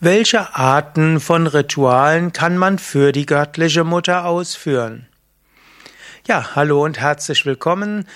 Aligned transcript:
Welche 0.00 0.54
Arten 0.54 1.20
von 1.20 1.46
Ritualen 1.46 2.34
kann 2.34 2.58
man 2.58 2.78
für 2.78 3.12
die 3.12 3.24
göttliche 3.24 3.82
Mutter 3.82 4.26
ausführen? 4.26 5.08
Ja, 6.28 6.54
hallo 6.54 6.84
und 6.84 7.00
herzlich 7.00 7.46
willkommen 7.46 8.06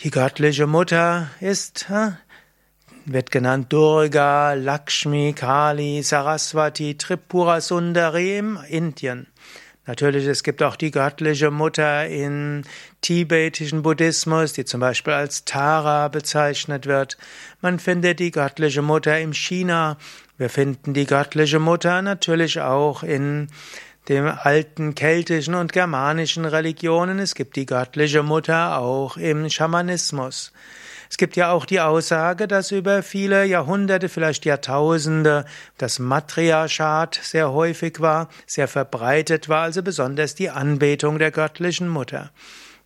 Die 0.00 0.10
göttliche 0.10 0.66
Mutter 0.66 1.30
ist, 1.40 1.86
wird 3.06 3.30
genannt 3.30 3.72
Durga, 3.72 4.52
Lakshmi, 4.52 5.32
Kali, 5.32 6.02
Saraswati, 6.02 6.98
Tripura 6.98 7.62
Sundari 7.62 8.36
im 8.36 8.58
Indien. 8.68 9.26
Natürlich, 9.86 10.26
es 10.26 10.42
gibt 10.42 10.62
auch 10.62 10.76
die 10.76 10.90
göttliche 10.90 11.50
Mutter 11.50 12.06
im 12.08 12.62
tibetischen 13.00 13.80
Buddhismus, 13.80 14.52
die 14.52 14.66
zum 14.66 14.80
Beispiel 14.80 15.14
als 15.14 15.46
Tara 15.46 16.08
bezeichnet 16.08 16.84
wird. 16.84 17.16
Man 17.62 17.78
findet 17.78 18.20
die 18.20 18.32
göttliche 18.32 18.82
Mutter 18.82 19.18
im 19.18 19.32
China. 19.32 19.96
Wir 20.36 20.50
finden 20.50 20.92
die 20.92 21.06
göttliche 21.06 21.58
Mutter 21.58 22.02
natürlich 22.02 22.60
auch 22.60 23.02
in 23.02 23.48
den 24.08 24.26
alten 24.26 24.94
keltischen 24.94 25.54
und 25.54 25.72
germanischen 25.72 26.44
Religionen. 26.44 27.18
Es 27.18 27.34
gibt 27.34 27.56
die 27.56 27.66
göttliche 27.66 28.22
Mutter 28.22 28.78
auch 28.78 29.16
im 29.16 29.50
Schamanismus. 29.50 30.52
Es 31.08 31.16
gibt 31.16 31.36
ja 31.36 31.52
auch 31.52 31.66
die 31.66 31.80
Aussage, 31.80 32.48
dass 32.48 32.72
über 32.72 33.02
viele 33.02 33.44
Jahrhunderte, 33.44 34.08
vielleicht 34.08 34.44
Jahrtausende, 34.44 35.44
das 35.78 35.98
Matriarchat 35.98 37.18
sehr 37.22 37.52
häufig 37.52 38.00
war, 38.00 38.28
sehr 38.46 38.68
verbreitet 38.68 39.48
war, 39.48 39.62
also 39.62 39.82
besonders 39.82 40.34
die 40.34 40.50
Anbetung 40.50 41.18
der 41.18 41.30
göttlichen 41.30 41.88
Mutter. 41.88 42.30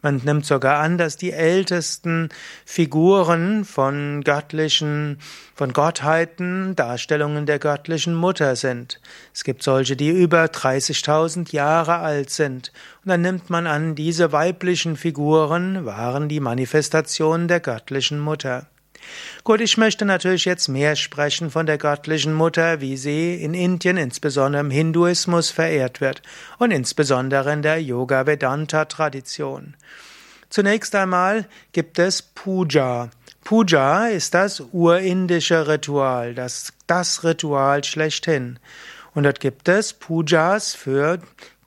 Man 0.03 0.23
nimmt 0.25 0.47
sogar 0.47 0.79
an, 0.79 0.97
dass 0.97 1.17
die 1.17 1.33
ältesten 1.33 2.31
Figuren 2.65 3.65
von 3.65 4.23
göttlichen, 4.25 5.19
von 5.55 5.73
Gottheiten 5.73 6.75
Darstellungen 6.75 7.45
der 7.45 7.59
göttlichen 7.59 8.15
Mutter 8.15 8.57
sind. 8.57 9.01
Es 9.35 9.45
gibt 9.45 9.63
solche, 9.63 9.97
die 9.97 10.09
über 10.09 10.45
30.000 10.45 11.53
Jahre 11.53 11.99
alt 11.99 12.31
sind. 12.31 12.73
Und 13.05 13.11
dann 13.11 13.21
nimmt 13.21 13.51
man 13.51 13.67
an, 13.67 13.95
diese 13.95 14.33
weiblichen 14.33 14.97
Figuren 14.97 15.85
waren 15.85 16.29
die 16.29 16.41
Manifestationen 16.41 17.47
der 17.47 17.61
göttlichen 17.61 18.21
Mutter. 18.21 18.67
Gut, 19.45 19.61
ich 19.61 19.77
möchte 19.77 20.05
natürlich 20.05 20.45
jetzt 20.45 20.69
mehr 20.69 20.97
sprechen 20.97 21.51
von 21.51 21.67
der 21.67 21.79
göttlichen 21.79 22.35
Mutter, 22.35 22.81
wie 22.81 22.97
sie 22.97 23.35
in 23.35 23.55
Indien, 23.55 23.97
insbesondere 23.97 24.61
im 24.61 24.71
Hinduismus, 24.71 25.51
verehrt 25.51 26.01
wird 26.01 26.23
und 26.59 26.71
insbesondere 26.71 27.53
in 27.53 27.63
der 27.63 27.83
Yoga-Vedanta-Tradition. 27.83 29.77
Zunächst 30.51 30.95
einmal 30.95 31.47
gibt 31.73 31.99
es 31.99 32.23
Puja. 32.23 33.11
Puja 33.45 34.09
ist 34.09 34.35
das 34.35 34.61
urindische 34.73 35.69
Ritual, 35.69 36.35
das, 36.35 36.73
das 36.87 37.25
Ritual 37.25 37.85
schlechthin. 37.85 38.59
Und 39.15 39.25
dort 39.25 39.41
gibt 39.41 39.69
es 39.69 39.93
Pujas 39.93 40.75
für 40.75 41.19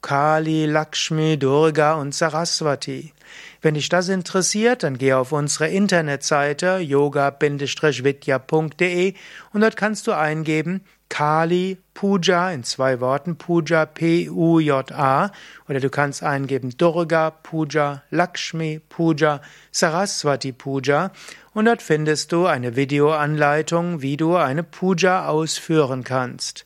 Kali, 0.02 0.66
Lakshmi, 0.66 1.38
Durga 1.38 1.94
und 1.94 2.14
Saraswati. 2.14 3.14
Wenn 3.62 3.76
dich 3.76 3.90
das 3.90 4.10
interessiert, 4.10 4.82
dann 4.84 4.98
geh 4.98 5.14
auf 5.14 5.32
unsere 5.32 5.70
Internetseite 5.70 6.78
yoga-vidya.de 6.78 9.14
und 9.54 9.62
dort 9.62 9.78
kannst 9.78 10.08
du 10.08 10.12
eingeben 10.12 10.82
Kali 11.14 11.78
Puja 11.94 12.50
in 12.50 12.64
zwei 12.64 13.00
Worten 13.00 13.38
Puja 13.38 13.86
P-U-J-A 13.86 15.32
oder 15.70 15.80
du 15.80 15.92
kannst 15.92 16.24
eingeben 16.24 16.76
Durga 16.76 17.30
Puja, 17.30 18.02
Lakshmi 18.10 18.82
Puja, 18.90 19.40
Saraswati 19.72 20.54
Puja 20.54 21.12
und 21.54 21.66
dort 21.66 21.84
findest 21.84 22.32
du 22.32 22.48
eine 22.48 22.76
Videoanleitung, 22.76 24.02
wie 24.02 24.18
du 24.18 24.38
eine 24.38 24.64
Puja 24.64 25.28
ausführen 25.28 26.04
kannst. 26.04 26.66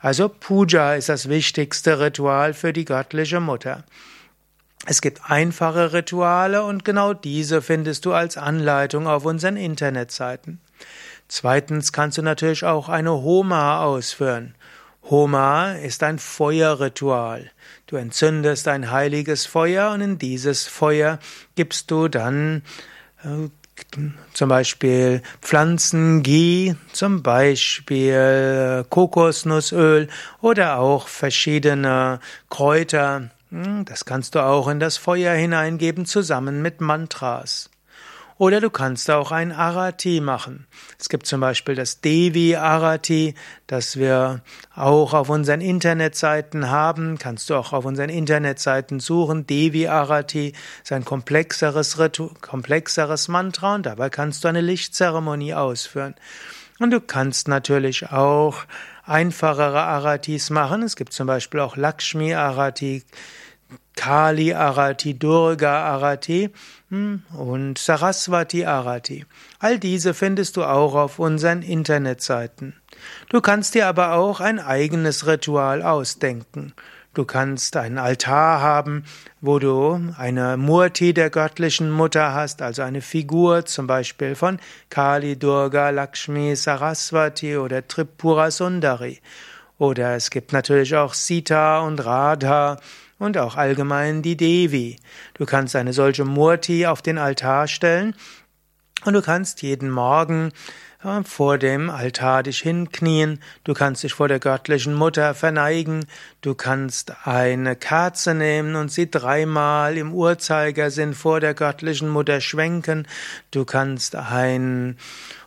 Also 0.00 0.28
Puja 0.28 0.94
ist 0.94 1.08
das 1.08 1.30
wichtigste 1.30 1.98
Ritual 1.98 2.52
für 2.52 2.74
die 2.74 2.84
göttliche 2.84 3.40
Mutter. 3.40 3.84
Es 4.88 5.00
gibt 5.00 5.28
einfache 5.28 5.92
Rituale 5.92 6.62
und 6.62 6.84
genau 6.84 7.12
diese 7.12 7.60
findest 7.60 8.06
du 8.06 8.12
als 8.12 8.36
Anleitung 8.36 9.08
auf 9.08 9.24
unseren 9.24 9.56
Internetseiten. 9.56 10.60
Zweitens 11.26 11.92
kannst 11.92 12.18
du 12.18 12.22
natürlich 12.22 12.62
auch 12.62 12.88
eine 12.88 13.10
Homa 13.10 13.82
ausführen. 13.82 14.54
Homa 15.02 15.72
ist 15.72 16.04
ein 16.04 16.20
Feuerritual. 16.20 17.50
Du 17.88 17.96
entzündest 17.96 18.68
ein 18.68 18.92
heiliges 18.92 19.44
Feuer 19.44 19.90
und 19.90 20.02
in 20.02 20.18
dieses 20.18 20.68
Feuer 20.68 21.18
gibst 21.56 21.90
du 21.90 22.06
dann 22.06 22.62
äh, 23.24 23.48
zum 24.34 24.48
Beispiel 24.48 25.20
Pflanzen, 25.42 26.22
Ghee, 26.22 26.76
zum 26.92 27.24
Beispiel 27.24 28.84
Kokosnussöl 28.88 30.08
oder 30.40 30.78
auch 30.78 31.08
verschiedene 31.08 32.20
Kräuter, 32.48 33.30
das 33.50 34.04
kannst 34.04 34.34
du 34.34 34.40
auch 34.40 34.68
in 34.68 34.80
das 34.80 34.96
Feuer 34.96 35.34
hineingeben 35.34 36.06
zusammen 36.06 36.62
mit 36.62 36.80
Mantras. 36.80 37.70
Oder 38.38 38.60
du 38.60 38.68
kannst 38.68 39.10
auch 39.10 39.32
ein 39.32 39.50
Arati 39.50 40.20
machen. 40.20 40.66
Es 40.98 41.08
gibt 41.08 41.26
zum 41.26 41.40
Beispiel 41.40 41.74
das 41.74 42.02
Devi 42.02 42.54
Arati, 42.54 43.34
das 43.66 43.96
wir 43.96 44.42
auch 44.74 45.14
auf 45.14 45.30
unseren 45.30 45.62
Internetseiten 45.62 46.70
haben. 46.70 47.16
Kannst 47.18 47.48
du 47.48 47.54
auch 47.54 47.72
auf 47.72 47.86
unseren 47.86 48.10
Internetseiten 48.10 49.00
suchen. 49.00 49.46
Devi 49.46 49.88
Arati 49.88 50.52
ist 50.84 50.92
ein 50.92 51.06
komplexeres, 51.06 51.98
Ritu 51.98 52.28
komplexeres 52.42 53.28
Mantra 53.28 53.76
und 53.76 53.86
dabei 53.86 54.10
kannst 54.10 54.44
du 54.44 54.48
eine 54.48 54.60
Lichtzeremonie 54.60 55.54
ausführen. 55.54 56.14
Und 56.78 56.90
du 56.90 57.00
kannst 57.00 57.48
natürlich 57.48 58.10
auch 58.12 58.64
einfachere 59.06 59.82
Aratis 59.82 60.50
machen. 60.50 60.82
Es 60.82 60.96
gibt 60.96 61.12
zum 61.12 61.26
Beispiel 61.26 61.60
auch 61.60 61.76
Lakshmi 61.76 62.34
Arati, 62.34 63.04
Kali 63.96 64.52
Arati, 64.52 65.18
Durga 65.18 65.84
Arati 65.84 66.50
hm, 66.90 67.22
und 67.36 67.78
Saraswati 67.78 68.66
Arati. 68.66 69.24
All 69.58 69.78
diese 69.78 70.12
findest 70.12 70.56
du 70.56 70.64
auch 70.64 70.94
auf 70.94 71.18
unseren 71.18 71.62
Internetseiten. 71.62 72.74
Du 73.28 73.40
kannst 73.40 73.74
dir 73.74 73.86
aber 73.86 74.12
auch 74.12 74.40
ein 74.40 74.58
eigenes 74.58 75.26
Ritual 75.26 75.82
ausdenken. 75.82 76.74
Du 77.16 77.24
kannst 77.24 77.78
einen 77.78 77.96
Altar 77.96 78.60
haben, 78.60 79.04
wo 79.40 79.58
du 79.58 80.12
eine 80.18 80.58
Murti 80.58 81.14
der 81.14 81.30
göttlichen 81.30 81.90
Mutter 81.90 82.34
hast, 82.34 82.60
also 82.60 82.82
eine 82.82 83.00
Figur 83.00 83.64
zum 83.64 83.86
Beispiel 83.86 84.34
von 84.34 84.60
Kali, 84.90 85.38
Durga, 85.38 85.88
Lakshmi, 85.88 86.54
Saraswati 86.54 87.56
oder 87.56 87.88
Tripura 87.88 88.50
Sundari. 88.50 89.22
Oder 89.78 90.14
es 90.14 90.28
gibt 90.28 90.52
natürlich 90.52 90.94
auch 90.94 91.14
Sita 91.14 91.80
und 91.80 92.04
Radha 92.04 92.76
und 93.18 93.38
auch 93.38 93.56
allgemein 93.56 94.20
die 94.20 94.36
Devi. 94.36 94.98
Du 95.32 95.46
kannst 95.46 95.74
eine 95.74 95.94
solche 95.94 96.26
Murti 96.26 96.84
auf 96.86 97.00
den 97.00 97.16
Altar 97.16 97.66
stellen 97.66 98.14
und 99.06 99.14
du 99.14 99.22
kannst 99.22 99.62
jeden 99.62 99.88
Morgen 99.88 100.52
vor 101.24 101.56
dem 101.56 101.88
Altar 101.88 102.42
dich 102.42 102.58
hinknien, 102.58 103.38
du 103.62 103.74
kannst 103.74 104.02
dich 104.02 104.12
vor 104.12 104.26
der 104.26 104.40
göttlichen 104.40 104.92
Mutter 104.92 105.34
verneigen, 105.34 106.04
du 106.40 106.54
kannst 106.54 107.12
eine 107.24 107.76
Kerze 107.76 108.34
nehmen 108.34 108.74
und 108.74 108.90
sie 108.90 109.08
dreimal 109.08 109.96
im 109.96 110.12
Uhrzeigersinn 110.12 111.14
vor 111.14 111.38
der 111.38 111.54
göttlichen 111.54 112.08
Mutter 112.08 112.40
schwenken, 112.40 113.06
du 113.52 113.64
kannst 113.64 114.16
ein 114.16 114.98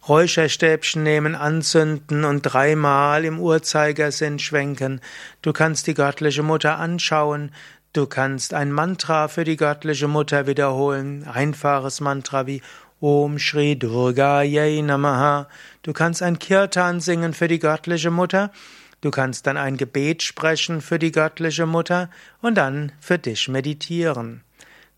Räucherstäbchen 0.08 1.04
nehmen, 1.04 1.36
anzünden 1.36 2.24
und 2.24 2.44
dreimal 2.44 3.26
im 3.26 3.40
Uhrzeigersinn 3.40 4.40
schwenken, 4.40 5.02
du 5.42 5.52
kannst 5.52 5.88
die 5.88 5.94
göttliche 5.94 6.44
Mutter 6.44 6.78
anschauen, 6.78 7.52
Du 7.92 8.06
kannst 8.06 8.54
ein 8.54 8.72
Mantra 8.72 9.28
für 9.30 9.44
die 9.44 9.58
göttliche 9.58 10.08
Mutter 10.08 10.46
wiederholen, 10.46 11.28
einfaches 11.28 12.02
Mantra 12.02 12.46
wie 12.46 12.62
Om 13.02 13.40
Shri 13.40 13.78
Durga 13.78 14.42
Yai 14.42 14.82
Namaha. 14.82 15.48
Du 15.84 15.94
kannst 15.94 16.22
ein 16.22 16.38
Kirtan 16.38 17.00
singen 17.00 17.34
für 17.34 17.48
die 17.48 17.60
göttliche 17.60 18.12
Mutter. 18.12 18.52
Du 19.00 19.10
kannst 19.10 19.48
dann 19.48 19.56
ein 19.56 19.78
Gebet 19.78 20.22
sprechen 20.22 20.82
für 20.82 21.00
die 21.00 21.14
göttliche 21.14 21.66
Mutter 21.66 22.10
und 22.42 22.56
dann 22.56 22.92
für 23.00 23.18
dich 23.18 23.48
meditieren. 23.48 24.44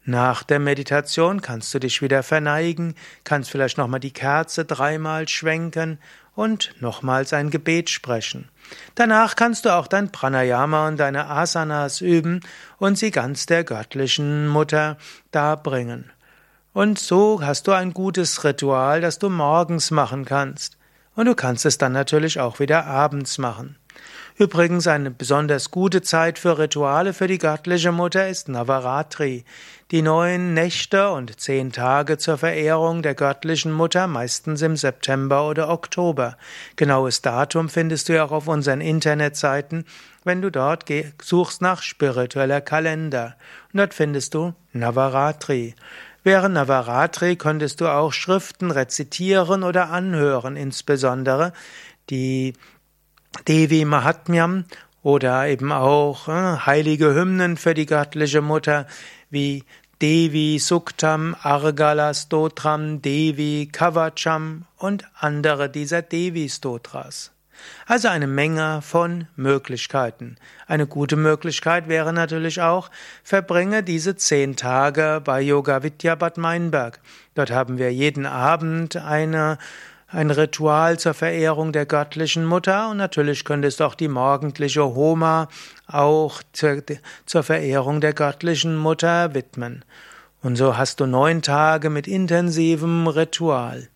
Nach 0.03 0.41
der 0.41 0.57
Meditation 0.57 1.43
kannst 1.43 1.71
du 1.75 1.79
dich 1.79 2.01
wieder 2.01 2.23
verneigen, 2.23 2.95
kannst 3.23 3.51
vielleicht 3.51 3.77
nochmal 3.77 3.99
die 3.99 4.13
Kerze 4.13 4.65
dreimal 4.65 5.27
schwenken 5.27 5.99
und 6.33 6.73
nochmals 6.79 7.33
ein 7.33 7.51
Gebet 7.51 7.91
sprechen. 7.91 8.49
Danach 8.95 9.35
kannst 9.35 9.65
du 9.65 9.69
auch 9.69 9.85
dein 9.85 10.11
Pranayama 10.11 10.87
und 10.87 10.97
deine 10.97 11.27
Asanas 11.27 12.01
üben 12.01 12.39
und 12.79 12.97
sie 12.97 13.11
ganz 13.11 13.45
der 13.45 13.63
göttlichen 13.63 14.47
Mutter 14.47 14.97
darbringen. 15.29 16.11
Und 16.73 16.99
so 16.99 17.41
hast 17.41 17.67
du 17.67 17.73
ein 17.73 17.93
gutes 17.93 18.43
Ritual, 18.43 19.01
das 19.01 19.19
du 19.19 19.29
morgens 19.29 19.91
machen 19.91 20.25
kannst. 20.25 20.77
Und 21.15 21.25
du 21.25 21.35
kannst 21.35 21.65
es 21.65 21.77
dann 21.77 21.91
natürlich 21.91 22.39
auch 22.39 22.59
wieder 22.59 22.85
abends 22.85 23.37
machen. 23.37 23.75
Übrigens 24.37 24.87
eine 24.87 25.11
besonders 25.11 25.69
gute 25.69 26.01
Zeit 26.01 26.39
für 26.39 26.57
Rituale 26.57 27.13
für 27.13 27.27
die 27.27 27.37
göttliche 27.37 27.91
Mutter 27.91 28.29
ist 28.29 28.47
Navaratri, 28.47 29.43
die 29.91 30.01
neun 30.01 30.53
Nächte 30.53 31.11
und 31.11 31.39
zehn 31.39 31.73
Tage 31.73 32.17
zur 32.17 32.37
Verehrung 32.37 33.01
der 33.01 33.13
göttlichen 33.13 33.73
Mutter, 33.73 34.07
meistens 34.07 34.61
im 34.61 34.77
September 34.77 35.47
oder 35.47 35.69
Oktober. 35.69 36.37
Genaues 36.77 37.21
Datum 37.21 37.67
findest 37.67 38.07
du 38.07 38.13
ja 38.13 38.25
auch 38.25 38.31
auf 38.31 38.47
unseren 38.47 38.79
Internetseiten, 38.79 39.85
wenn 40.23 40.41
du 40.41 40.49
dort 40.49 40.85
suchst 41.21 41.61
nach 41.61 41.81
spiritueller 41.81 42.61
Kalender. 42.61 43.35
Und 43.73 43.79
dort 43.79 43.93
findest 43.93 44.33
du 44.33 44.53
Navaratri. 44.71 45.75
Während 46.23 46.53
Navaratri 46.53 47.35
könntest 47.35 47.81
du 47.81 47.87
auch 47.87 48.13
Schriften 48.13 48.69
rezitieren 48.69 49.63
oder 49.63 49.89
anhören, 49.89 50.55
insbesondere 50.55 51.51
die 52.09 52.53
Devi 53.47 53.85
Mahatmyam 53.85 54.65
oder 55.01 55.47
eben 55.47 55.71
auch 55.71 56.27
äh, 56.27 56.57
heilige 56.65 57.15
Hymnen 57.15 57.57
für 57.57 57.73
die 57.73 57.85
göttliche 57.87 58.41
Mutter 58.41 58.85
wie 59.29 59.63
Devi 60.01 60.59
Suktam, 60.59 61.35
Argala 61.41 62.13
Stotram, 62.13 63.01
Devi 63.01 63.69
Kavacham 63.71 64.65
und 64.77 65.05
andere 65.19 65.69
dieser 65.69 66.01
Devi 66.01 66.49
Stotras. 66.49 67.31
Also 67.85 68.07
eine 68.07 68.27
Menge 68.27 68.81
von 68.81 69.27
Möglichkeiten. 69.35 70.37
Eine 70.67 70.87
gute 70.87 71.15
Möglichkeit 71.15 71.87
wäre 71.87 72.13
natürlich 72.13 72.61
auch, 72.61 72.89
verbringe 73.23 73.83
diese 73.83 74.15
zehn 74.15 74.55
Tage 74.55 75.21
bei 75.23 75.41
Yoga 75.41 75.83
Vidya 75.83 76.15
Bad 76.15 76.37
Meinberg. 76.37 76.99
Dort 77.35 77.51
haben 77.51 77.77
wir 77.77 77.93
jeden 77.93 78.25
Abend 78.25 78.95
eine 78.95 79.57
ein 80.13 80.29
Ritual 80.29 80.99
zur 80.99 81.13
Verehrung 81.13 81.71
der 81.71 81.85
göttlichen 81.85 82.45
Mutter 82.45 82.89
und 82.89 82.97
natürlich 82.97 83.45
könntest 83.45 83.79
du 83.79 83.85
auch 83.85 83.95
die 83.95 84.09
morgendliche 84.09 84.83
Homa 84.83 85.47
auch 85.87 86.43
zur, 86.51 86.83
zur 87.25 87.43
Verehrung 87.43 88.01
der 88.01 88.13
göttlichen 88.13 88.75
Mutter 88.75 89.33
widmen. 89.33 89.85
Und 90.41 90.57
so 90.57 90.77
hast 90.77 90.99
du 90.99 91.05
neun 91.05 91.41
Tage 91.41 91.89
mit 91.89 92.07
intensivem 92.07 93.07
Ritual. 93.07 93.87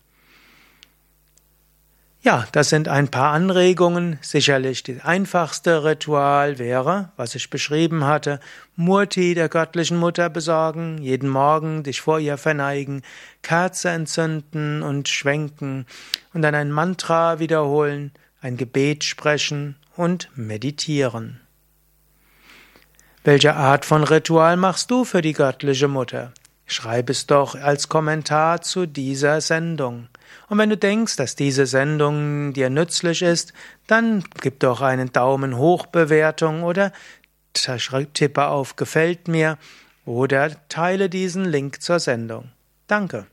Ja, 2.26 2.44
das 2.50 2.70
sind 2.70 2.88
ein 2.88 3.06
paar 3.06 3.32
Anregungen. 3.32 4.18
Sicherlich 4.20 4.82
das 4.82 5.04
einfachste 5.04 5.84
Ritual 5.84 6.58
wäre, 6.58 7.12
was 7.16 7.36
ich 7.36 7.50
beschrieben 7.50 8.04
hatte, 8.04 8.40
Murti 8.74 9.34
der 9.34 9.48
göttlichen 9.48 9.96
Mutter 9.96 10.28
besorgen, 10.28 10.98
jeden 10.98 11.28
Morgen 11.28 11.84
dich 11.84 12.00
vor 12.00 12.18
ihr 12.18 12.36
verneigen, 12.36 13.02
Kerze 13.42 13.90
entzünden 13.90 14.82
und 14.82 15.08
schwenken 15.08 15.86
und 16.34 16.42
dann 16.42 16.56
ein 16.56 16.72
Mantra 16.72 17.38
wiederholen, 17.38 18.10
ein 18.40 18.56
Gebet 18.56 19.04
sprechen 19.04 19.76
und 19.94 20.28
meditieren. 20.34 21.40
Welche 23.22 23.54
Art 23.54 23.84
von 23.84 24.02
Ritual 24.02 24.56
machst 24.56 24.90
du 24.90 25.04
für 25.04 25.22
die 25.22 25.32
göttliche 25.32 25.86
Mutter? 25.86 26.32
Schreib 26.66 27.08
es 27.08 27.26
doch 27.28 27.54
als 27.54 27.88
Kommentar 27.88 28.62
zu 28.62 28.86
dieser 28.86 29.40
Sendung. 29.40 30.08
Und 30.48 30.58
wenn 30.58 30.70
du 30.70 30.76
denkst, 30.76 31.16
dass 31.16 31.36
diese 31.36 31.66
Sendung 31.66 32.52
dir 32.52 32.70
nützlich 32.70 33.22
ist, 33.22 33.52
dann 33.86 34.24
gib 34.40 34.60
doch 34.60 34.80
einen 34.80 35.12
Daumen 35.12 35.56
hoch 35.56 35.86
Bewertung 35.86 36.62
oder 36.62 36.92
tippe 38.14 38.46
auf 38.46 38.76
Gefällt 38.76 39.28
mir 39.28 39.58
oder 40.04 40.50
teile 40.68 41.08
diesen 41.08 41.44
Link 41.44 41.82
zur 41.82 41.98
Sendung. 41.98 42.50
Danke. 42.86 43.26